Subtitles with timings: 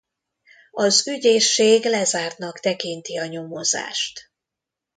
[0.71, 4.31] Az ügyészség lezártnak tekinti a nyomozást.